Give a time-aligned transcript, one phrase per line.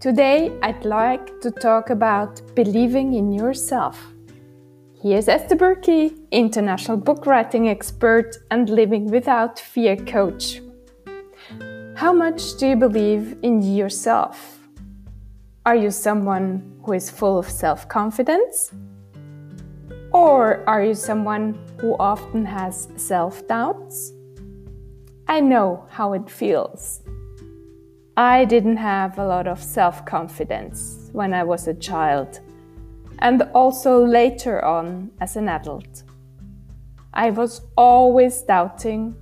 [0.00, 4.00] Today, I'd like to talk about believing in yourself.
[5.02, 10.62] Here's Esther Burki, international book writing expert and living without fear coach.
[11.96, 14.60] How much do you believe in yourself?
[15.66, 18.70] Are you someone who is full of self confidence?
[20.12, 24.12] Or are you someone who often has self doubts?
[25.26, 27.02] I know how it feels.
[28.18, 32.40] I didn't have a lot of self confidence when I was a child,
[33.20, 36.02] and also later on as an adult.
[37.14, 39.14] I was always doubting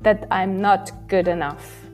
[0.00, 1.84] that I'm not good enough.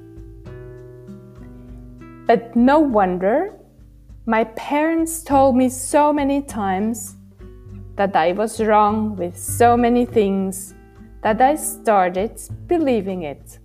[2.28, 3.56] But no wonder
[4.24, 7.16] my parents told me so many times
[7.96, 10.74] that I was wrong with so many things
[11.24, 13.58] that I started believing it.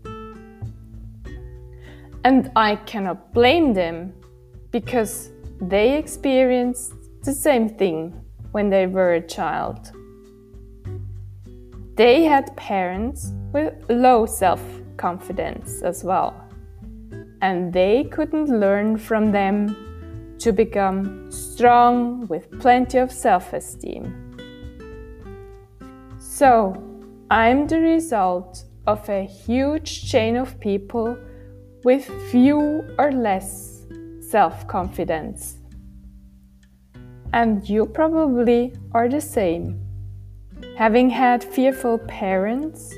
[2.25, 4.13] And I cannot blame them
[4.71, 5.29] because
[5.59, 6.93] they experienced
[7.23, 8.13] the same thing
[8.51, 9.91] when they were a child.
[11.95, 14.61] They had parents with low self
[14.97, 16.33] confidence as well,
[17.41, 19.75] and they couldn't learn from them
[20.39, 24.05] to become strong with plenty of self esteem.
[26.19, 26.75] So,
[27.29, 31.17] I'm the result of a huge chain of people
[31.83, 33.85] with few or less
[34.21, 35.57] self confidence.
[37.33, 39.79] And you probably are the same,
[40.77, 42.93] having had fearful parents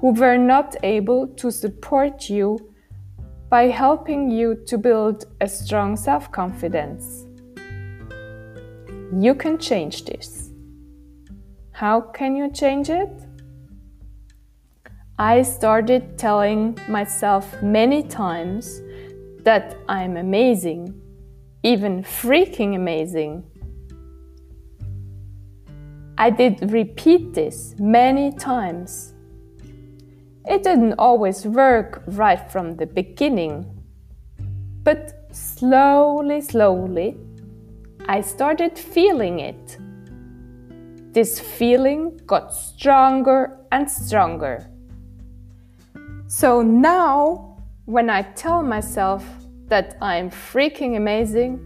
[0.00, 2.58] who were not able to support you
[3.50, 7.26] by helping you to build a strong self confidence.
[9.16, 10.50] You can change this.
[11.72, 13.27] How can you change it?
[15.20, 18.80] I started telling myself many times
[19.42, 20.94] that I'm amazing,
[21.64, 23.42] even freaking amazing.
[26.16, 29.14] I did repeat this many times.
[30.46, 33.66] It didn't always work right from the beginning,
[34.84, 37.16] but slowly, slowly,
[38.08, 39.78] I started feeling it
[41.12, 44.70] this feeling got stronger and stronger.
[46.30, 47.56] So now,
[47.86, 49.24] when I tell myself
[49.68, 51.58] that I'm freaking amazing,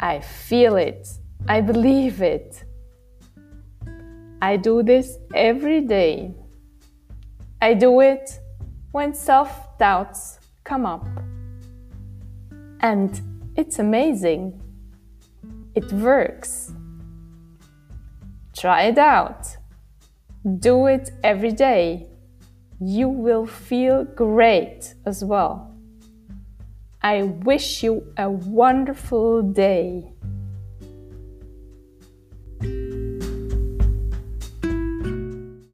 [0.00, 1.08] I feel it.
[1.46, 2.64] I believe it.
[4.42, 6.34] I do this every day.
[7.62, 8.40] I do it
[8.90, 11.06] when self doubts come up.
[12.80, 13.20] And
[13.54, 14.60] it's amazing.
[15.76, 16.72] It works.
[18.56, 19.56] Try it out.
[20.58, 22.09] Do it every day.
[22.82, 25.76] You will feel great as well.
[27.02, 30.12] I wish you a wonderful day.